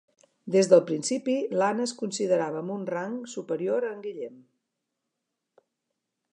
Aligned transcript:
Des 0.53 0.69
del 0.69 0.79
principi, 0.87 1.35
l'Anna 1.59 1.85
es 1.89 1.93
considerava 1.99 2.59
amb 2.63 2.75
un 2.77 2.89
rang 2.93 3.21
superior 3.37 3.89
a 3.91 3.95
en 3.97 4.03
Guillem. 4.07 4.43